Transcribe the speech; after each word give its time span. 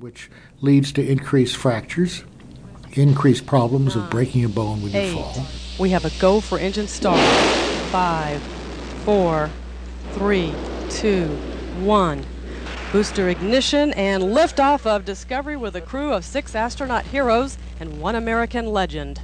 which 0.00 0.30
leads 0.60 0.92
to 0.92 1.06
increased 1.06 1.56
fractures, 1.56 2.24
increased 2.92 3.46
problems 3.46 3.96
of 3.96 4.10
breaking 4.10 4.44
a 4.44 4.48
bone 4.48 4.82
when 4.82 4.94
Eight. 4.94 5.08
you 5.08 5.14
fall. 5.14 5.46
We 5.78 5.90
have 5.90 6.04
a 6.04 6.10
go 6.18 6.40
for 6.40 6.58
engine 6.58 6.88
start. 6.88 7.20
Five, 7.90 8.42
four, 9.04 9.50
three, 10.12 10.52
two, 10.90 11.26
one. 11.80 12.24
Booster 12.92 13.28
ignition 13.28 13.92
and 13.92 14.22
liftoff 14.22 14.86
of 14.86 15.04
Discovery 15.04 15.56
with 15.56 15.76
a 15.76 15.80
crew 15.80 16.12
of 16.12 16.24
six 16.24 16.54
astronaut 16.54 17.04
heroes 17.06 17.58
and 17.80 18.00
one 18.00 18.14
American 18.14 18.66
legend. 18.66 19.20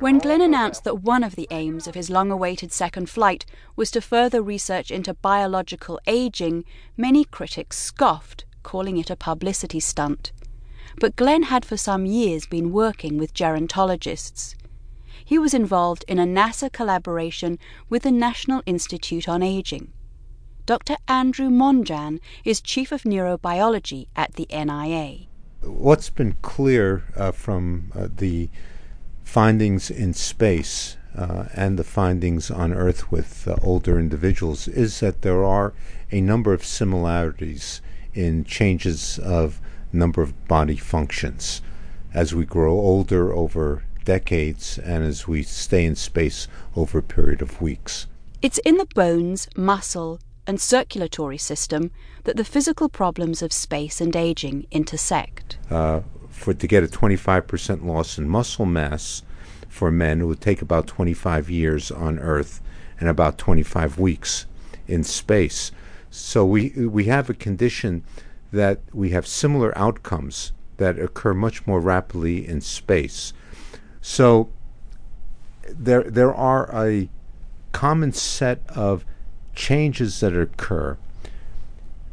When 0.00 0.18
Glenn 0.18 0.42
announced 0.42 0.84
that 0.84 1.02
one 1.02 1.24
of 1.24 1.36
the 1.36 1.48
aims 1.50 1.86
of 1.86 1.94
his 1.94 2.10
long 2.10 2.30
awaited 2.30 2.72
second 2.72 3.08
flight 3.08 3.46
was 3.76 3.90
to 3.92 4.02
further 4.02 4.42
research 4.42 4.90
into 4.90 5.14
biological 5.14 5.98
aging, 6.06 6.64
many 6.96 7.24
critics 7.24 7.78
scoffed, 7.78 8.44
calling 8.64 8.96
it 8.96 9.10
a 9.10 9.14
publicity 9.14 9.78
stunt. 9.78 10.32
But 10.98 11.14
Glenn 11.14 11.44
had 11.44 11.64
for 11.64 11.76
some 11.76 12.06
years 12.06 12.46
been 12.46 12.72
working 12.72 13.18
with 13.18 13.34
gerontologists. 13.34 14.56
He 15.24 15.38
was 15.38 15.54
involved 15.54 16.04
in 16.08 16.18
a 16.18 16.26
NASA 16.26 16.72
collaboration 16.72 17.58
with 17.88 18.02
the 18.02 18.10
National 18.10 18.62
Institute 18.66 19.28
on 19.28 19.42
Aging. 19.42 19.92
Dr. 20.66 20.96
Andrew 21.06 21.50
Monjan 21.50 22.20
is 22.44 22.60
Chief 22.60 22.90
of 22.90 23.02
Neurobiology 23.02 24.06
at 24.16 24.34
the 24.34 24.46
NIA. 24.50 25.26
What's 25.62 26.10
been 26.10 26.36
clear 26.42 27.04
uh, 27.16 27.32
from 27.32 27.92
uh, 27.94 28.08
the 28.14 28.48
findings 29.22 29.90
in 29.90 30.14
space 30.14 30.96
uh, 31.16 31.46
and 31.54 31.78
the 31.78 31.84
findings 31.84 32.50
on 32.50 32.72
Earth 32.72 33.10
with 33.10 33.46
uh, 33.46 33.56
older 33.62 33.98
individuals 33.98 34.68
is 34.68 35.00
that 35.00 35.22
there 35.22 35.44
are 35.44 35.74
a 36.10 36.20
number 36.20 36.52
of 36.52 36.64
similarities 36.64 37.80
in 38.14 38.44
changes 38.44 39.18
of 39.18 39.60
number 39.92 40.22
of 40.22 40.48
body 40.48 40.76
functions 40.76 41.62
as 42.12 42.34
we 42.34 42.44
grow 42.44 42.72
older 42.72 43.32
over 43.32 43.84
decades 44.04 44.78
and 44.78 45.04
as 45.04 45.26
we 45.26 45.42
stay 45.42 45.84
in 45.84 45.96
space 45.96 46.46
over 46.76 46.98
a 46.98 47.02
period 47.02 47.42
of 47.42 47.60
weeks. 47.60 48.06
It's 48.42 48.58
in 48.58 48.76
the 48.76 48.86
bones, 48.94 49.48
muscle, 49.56 50.20
and 50.46 50.60
circulatory 50.60 51.38
system 51.38 51.90
that 52.24 52.36
the 52.36 52.44
physical 52.44 52.88
problems 52.88 53.42
of 53.42 53.52
space 53.52 54.00
and 54.00 54.14
aging 54.14 54.66
intersect. 54.70 55.58
Uh, 55.70 56.02
for 56.28 56.52
to 56.52 56.66
get 56.66 56.84
a 56.84 56.86
25% 56.86 57.84
loss 57.84 58.18
in 58.18 58.28
muscle 58.28 58.66
mass 58.66 59.22
for 59.68 59.90
men, 59.90 60.20
it 60.20 60.24
would 60.24 60.40
take 60.40 60.60
about 60.60 60.86
25 60.86 61.48
years 61.48 61.90
on 61.90 62.18
Earth 62.18 62.60
and 63.00 63.08
about 63.08 63.38
25 63.38 63.98
weeks 63.98 64.46
in 64.86 65.02
space. 65.02 65.72
So 66.16 66.46
we 66.46 66.70
we 66.70 67.06
have 67.06 67.28
a 67.28 67.34
condition 67.34 68.04
that 68.52 68.78
we 68.92 69.10
have 69.10 69.26
similar 69.26 69.76
outcomes 69.76 70.52
that 70.76 70.96
occur 70.96 71.34
much 71.34 71.66
more 71.66 71.80
rapidly 71.80 72.46
in 72.46 72.60
space. 72.60 73.32
So 74.00 74.48
there 75.68 76.04
there 76.04 76.32
are 76.32 76.70
a 76.72 77.08
common 77.72 78.12
set 78.12 78.62
of 78.68 79.04
changes 79.56 80.20
that 80.20 80.36
occur. 80.36 80.96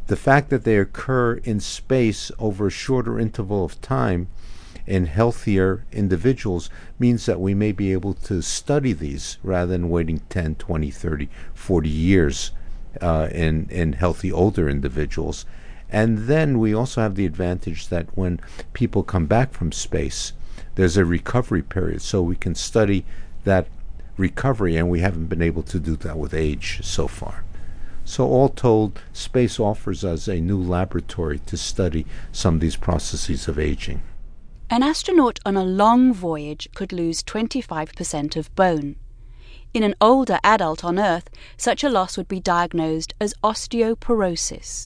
The 0.07 0.15
fact 0.15 0.49
that 0.49 0.63
they 0.63 0.77
occur 0.77 1.35
in 1.35 1.59
space 1.59 2.31
over 2.39 2.67
a 2.67 2.71
shorter 2.71 3.19
interval 3.19 3.63
of 3.63 3.79
time 3.81 4.29
in 4.87 5.05
healthier 5.05 5.85
individuals 5.91 6.71
means 6.97 7.27
that 7.27 7.39
we 7.39 7.53
may 7.53 7.71
be 7.71 7.93
able 7.93 8.15
to 8.15 8.41
study 8.41 8.93
these 8.93 9.37
rather 9.43 9.73
than 9.73 9.91
waiting 9.91 10.21
10, 10.27 10.55
20, 10.55 10.89
30, 10.89 11.29
40 11.53 11.87
years 11.87 12.51
uh, 12.99 13.29
in, 13.31 13.67
in 13.69 13.93
healthy 13.93 14.31
older 14.31 14.69
individuals. 14.69 15.45
And 15.89 16.19
then 16.19 16.59
we 16.59 16.73
also 16.73 17.01
have 17.01 17.15
the 17.15 17.25
advantage 17.25 17.89
that 17.89 18.07
when 18.17 18.39
people 18.73 19.03
come 19.03 19.25
back 19.25 19.53
from 19.53 19.71
space, 19.71 20.33
there's 20.75 20.97
a 20.97 21.05
recovery 21.05 21.61
period, 21.61 22.01
so 22.01 22.21
we 22.21 22.35
can 22.35 22.55
study 22.55 23.05
that 23.43 23.67
recovery, 24.17 24.77
and 24.77 24.89
we 24.89 25.01
haven't 25.01 25.27
been 25.27 25.41
able 25.41 25.63
to 25.63 25.79
do 25.79 25.95
that 25.97 26.17
with 26.17 26.33
age 26.33 26.79
so 26.83 27.07
far. 27.07 27.43
So, 28.05 28.27
all 28.27 28.49
told, 28.49 28.99
space 29.13 29.59
offers 29.59 30.03
us 30.03 30.27
a 30.27 30.39
new 30.39 30.61
laboratory 30.61 31.39
to 31.45 31.57
study 31.57 32.05
some 32.31 32.55
of 32.55 32.61
these 32.61 32.75
processes 32.75 33.47
of 33.47 33.59
aging. 33.59 34.01
An 34.69 34.83
astronaut 34.83 35.39
on 35.45 35.57
a 35.57 35.63
long 35.63 36.13
voyage 36.13 36.69
could 36.73 36.93
lose 36.93 37.21
25% 37.23 38.35
of 38.37 38.53
bone. 38.55 38.95
In 39.73 39.83
an 39.83 39.95
older 40.01 40.37
adult 40.43 40.83
on 40.83 40.99
Earth, 40.99 41.29
such 41.55 41.83
a 41.83 41.89
loss 41.89 42.17
would 42.17 42.27
be 42.27 42.41
diagnosed 42.41 43.13
as 43.21 43.33
osteoporosis. 43.41 44.83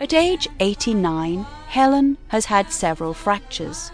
At 0.00 0.12
age 0.12 0.48
89, 0.58 1.42
Helen 1.68 2.18
has 2.28 2.46
had 2.46 2.72
several 2.72 3.14
fractures. 3.14 3.92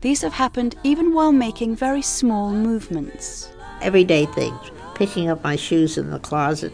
These 0.00 0.22
have 0.22 0.34
happened 0.34 0.76
even 0.82 1.12
while 1.12 1.32
making 1.32 1.76
very 1.76 2.00
small 2.00 2.52
movements. 2.52 3.50
Everyday 3.82 4.24
things. 4.26 4.70
Picking 4.94 5.28
up 5.28 5.44
my 5.44 5.56
shoes 5.56 5.98
in 5.98 6.10
the 6.10 6.18
closet, 6.18 6.72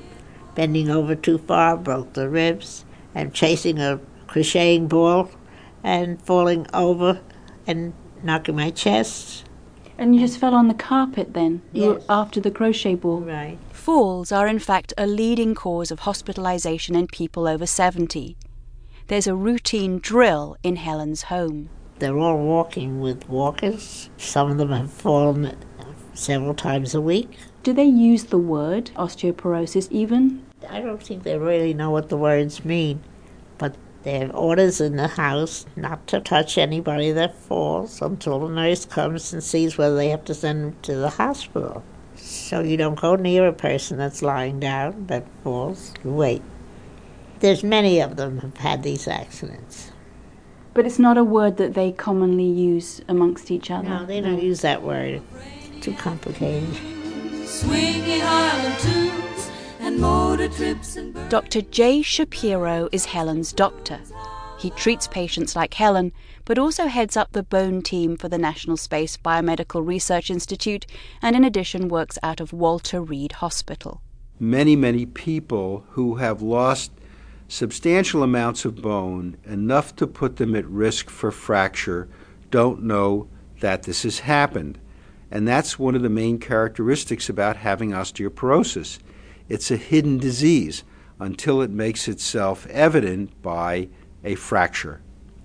bending 0.54 0.90
over 0.90 1.16
too 1.16 1.38
far, 1.38 1.76
broke 1.76 2.12
the 2.12 2.28
ribs, 2.28 2.84
and 3.14 3.34
chasing 3.34 3.80
a 3.80 4.00
crocheting 4.28 4.86
ball 4.86 5.30
and 5.82 6.20
falling 6.22 6.66
over 6.72 7.20
and 7.66 7.94
knocking 8.22 8.56
my 8.56 8.70
chest. 8.70 9.44
And 9.98 10.14
you 10.14 10.20
just 10.20 10.38
fell 10.38 10.54
on 10.54 10.68
the 10.68 10.74
carpet 10.74 11.32
then? 11.32 11.62
Yes. 11.72 12.04
after 12.08 12.40
the 12.40 12.50
crochet 12.50 12.94
ball? 12.94 13.20
Right. 13.20 13.58
Falls 13.70 14.30
are 14.32 14.46
in 14.46 14.58
fact 14.58 14.92
a 14.98 15.06
leading 15.06 15.54
cause 15.54 15.90
of 15.90 16.00
hospitalization 16.00 16.94
in 16.94 17.06
people 17.06 17.48
over 17.48 17.66
70. 17.66 18.36
There's 19.06 19.26
a 19.26 19.34
routine 19.34 19.98
drill 19.98 20.56
in 20.62 20.76
Helen's 20.76 21.22
home. 21.22 21.70
They're 21.98 22.18
all 22.18 22.38
walking 22.38 23.00
with 23.00 23.28
walkers. 23.28 24.10
Some 24.18 24.50
of 24.50 24.58
them 24.58 24.70
have 24.70 24.92
fallen 24.92 25.56
several 26.12 26.54
times 26.54 26.94
a 26.94 27.00
week. 27.00 27.38
Do 27.62 27.72
they 27.72 27.84
use 27.84 28.24
the 28.24 28.38
word 28.38 28.90
osteoporosis 28.96 29.90
even? 29.90 30.44
I 30.68 30.80
don't 30.80 31.02
think 31.02 31.22
they 31.22 31.38
really 31.38 31.72
know 31.72 31.90
what 31.90 32.08
the 32.08 32.16
words 32.16 32.64
mean, 32.64 33.02
but 33.15 33.15
they 34.06 34.20
have 34.20 34.32
orders 34.36 34.80
in 34.80 34.94
the 34.94 35.08
house 35.08 35.66
not 35.74 36.06
to 36.06 36.20
touch 36.20 36.58
anybody 36.58 37.10
that 37.10 37.34
falls 37.34 38.00
until 38.00 38.38
the 38.38 38.54
nurse 38.54 38.84
comes 38.84 39.32
and 39.32 39.42
sees 39.42 39.76
whether 39.76 39.96
they 39.96 40.10
have 40.10 40.24
to 40.26 40.32
send 40.32 40.62
them 40.62 40.76
to 40.82 40.94
the 40.94 41.10
hospital. 41.10 41.82
So 42.14 42.60
you 42.60 42.76
don't 42.76 43.00
go 43.00 43.16
near 43.16 43.48
a 43.48 43.52
person 43.52 43.98
that's 43.98 44.22
lying 44.22 44.60
down 44.60 45.08
that 45.08 45.26
falls. 45.42 45.92
You 46.04 46.12
wait. 46.12 46.42
There's 47.40 47.64
many 47.64 47.98
of 47.98 48.14
them 48.14 48.38
have 48.38 48.56
had 48.58 48.84
these 48.84 49.08
accidents. 49.08 49.90
But 50.72 50.86
it's 50.86 51.00
not 51.00 51.18
a 51.18 51.24
word 51.24 51.56
that 51.56 51.74
they 51.74 51.90
commonly 51.90 52.44
use 52.44 53.00
amongst 53.08 53.50
each 53.50 53.72
other. 53.72 53.88
No, 53.88 54.06
they 54.06 54.20
don't 54.20 54.40
use 54.40 54.60
that 54.60 54.84
word. 54.84 55.20
Too 55.80 55.94
complicated. 55.94 56.76
Swinging 57.44 58.20
Harlem 58.20 58.76
tunes 58.76 59.25
and 59.86 60.00
motor 60.00 60.48
trips 60.48 60.96
and 60.96 61.14
bird- 61.14 61.28
Dr. 61.28 61.62
Jay 61.62 62.02
Shapiro 62.02 62.88
is 62.90 63.04
Helen's 63.04 63.52
doctor. 63.52 64.00
He 64.58 64.70
treats 64.70 65.06
patients 65.06 65.54
like 65.54 65.74
Helen, 65.74 66.10
but 66.44 66.58
also 66.58 66.86
heads 66.86 67.16
up 67.16 67.30
the 67.30 67.44
bone 67.44 67.82
team 67.82 68.16
for 68.16 68.28
the 68.28 68.38
National 68.38 68.76
Space 68.76 69.16
Biomedical 69.16 69.86
Research 69.86 70.28
Institute 70.28 70.86
and 71.22 71.36
in 71.36 71.44
addition 71.44 71.86
works 71.86 72.18
out 72.24 72.40
of 72.40 72.52
Walter 72.52 73.00
Reed 73.00 73.32
Hospital. 73.32 74.00
many, 74.38 74.76
many 74.76 75.06
people 75.06 75.84
who 75.90 76.16
have 76.16 76.42
lost 76.42 76.90
substantial 77.48 78.22
amounts 78.22 78.64
of 78.66 78.82
bone, 78.82 79.36
enough 79.46 79.96
to 79.96 80.06
put 80.06 80.36
them 80.36 80.54
at 80.56 80.66
risk 80.66 81.08
for 81.08 81.30
fracture, 81.30 82.06
don't 82.50 82.82
know 82.82 83.28
that 83.60 83.84
this 83.84 84.02
has 84.02 84.18
happened. 84.18 84.78
And 85.30 85.46
that's 85.48 85.78
one 85.78 85.94
of 85.94 86.02
the 86.02 86.10
main 86.10 86.38
characteristics 86.38 87.30
about 87.30 87.56
having 87.56 87.92
osteoporosis. 87.92 88.98
It's 89.48 89.70
a 89.70 89.76
hidden 89.76 90.18
disease 90.18 90.84
until 91.20 91.62
it 91.62 91.70
makes 91.70 92.08
itself 92.08 92.66
evident 92.66 93.40
by 93.42 93.88
a 94.24 94.34
fracture 94.34 95.00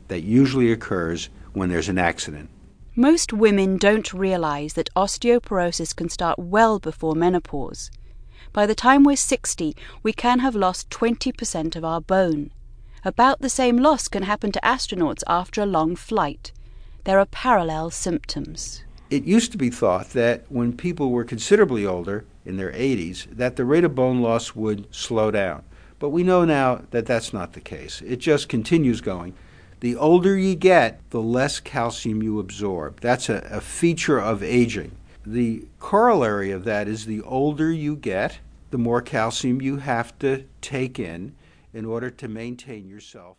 that 0.07 0.21
usually 0.21 0.71
occurs 0.71 1.29
when 1.53 1.69
there's 1.69 1.89
an 1.89 1.97
accident. 1.97 2.49
Most 2.95 3.31
women 3.31 3.77
don't 3.77 4.11
realize 4.13 4.73
that 4.73 4.93
osteoporosis 4.95 5.95
can 5.95 6.09
start 6.09 6.37
well 6.37 6.79
before 6.79 7.15
menopause. 7.15 7.89
By 8.51 8.65
the 8.65 8.75
time 8.75 9.03
we're 9.03 9.15
60, 9.15 9.75
we 10.03 10.11
can 10.11 10.39
have 10.39 10.55
lost 10.55 10.89
20% 10.89 11.75
of 11.75 11.85
our 11.85 12.01
bone. 12.01 12.51
About 13.05 13.39
the 13.39 13.49
same 13.49 13.77
loss 13.77 14.07
can 14.07 14.23
happen 14.23 14.51
to 14.51 14.59
astronauts 14.61 15.23
after 15.25 15.61
a 15.61 15.65
long 15.65 15.95
flight. 15.95 16.51
There 17.05 17.17
are 17.17 17.25
parallel 17.25 17.91
symptoms. 17.91 18.83
It 19.11 19.25
used 19.25 19.51
to 19.51 19.57
be 19.59 19.69
thought 19.69 20.11
that 20.11 20.45
when 20.49 20.75
people 20.75 21.11
were 21.11 21.23
considerably 21.23 21.85
older, 21.85 22.25
in 22.45 22.57
their 22.57 22.71
80s, 22.71 23.27
that 23.35 23.55
the 23.55 23.65
rate 23.65 23.83
of 23.83 23.95
bone 23.95 24.21
loss 24.21 24.55
would 24.55 24.93
slow 24.93 25.31
down. 25.31 25.63
But 25.99 26.09
we 26.09 26.23
know 26.23 26.45
now 26.45 26.83
that 26.91 27.05
that's 27.05 27.33
not 27.33 27.53
the 27.53 27.61
case. 27.61 28.01
It 28.01 28.17
just 28.17 28.49
continues 28.49 29.01
going. 29.01 29.35
The 29.81 29.95
older 29.95 30.37
you 30.37 30.55
get, 30.55 31.01
the 31.11 31.21
less 31.21 31.59
calcium 31.59 32.23
you 32.23 32.39
absorb. 32.39 32.99
That's 32.99 33.29
a, 33.29 33.47
a 33.51 33.61
feature 33.61 34.19
of 34.19 34.41
aging. 34.43 34.95
The 35.25 35.65
corollary 35.79 36.51
of 36.51 36.63
that 36.63 36.87
is 36.87 37.05
the 37.05 37.21
older 37.21 37.71
you 37.71 37.95
get, 37.95 38.39
the 38.71 38.77
more 38.77 39.01
calcium 39.01 39.61
you 39.61 39.77
have 39.77 40.17
to 40.19 40.45
take 40.61 40.97
in 40.97 41.35
in 41.73 41.85
order 41.85 42.09
to 42.09 42.27
maintain 42.27 42.87
yourself. 42.87 43.37